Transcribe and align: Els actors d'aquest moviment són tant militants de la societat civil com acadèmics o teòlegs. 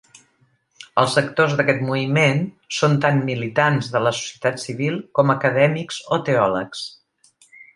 Els 1.01 1.17
actors 1.21 1.51
d'aquest 1.59 1.83
moviment 1.89 2.41
són 2.79 2.97
tant 3.05 3.21
militants 3.29 3.91
de 3.97 4.03
la 4.09 4.15
societat 4.21 4.59
civil 4.65 4.99
com 5.21 5.35
acadèmics 5.37 6.01
o 6.19 6.21
teòlegs. 6.31 6.83